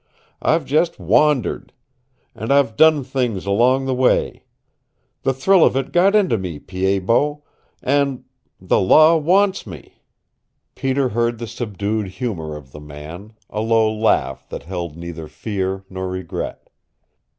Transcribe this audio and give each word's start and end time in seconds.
I've 0.41 0.65
just 0.65 0.97
wandered. 0.97 1.73
And 2.33 2.51
I've 2.51 2.75
done 2.75 3.03
things 3.03 3.45
along 3.45 3.85
the 3.85 3.93
way. 3.93 4.41
The 5.21 5.31
thrill 5.31 5.63
of 5.63 5.77
it 5.77 5.91
got 5.91 6.15
into 6.15 6.39
me, 6.39 6.57
Pied 6.57 7.05
Bot, 7.05 7.41
and 7.83 8.23
the 8.59 8.79
law 8.79 9.15
wants 9.17 9.67
me!" 9.67 10.01
Peter 10.73 11.09
heard 11.09 11.37
the 11.37 11.45
subdued 11.45 12.07
humor 12.07 12.55
of 12.55 12.71
the 12.71 12.79
man, 12.81 13.33
a 13.47 13.61
low 13.61 13.93
laugh 13.93 14.49
that 14.49 14.63
held 14.63 14.97
neither 14.97 15.27
fear 15.27 15.85
nor 15.87 16.07
regret. 16.09 16.67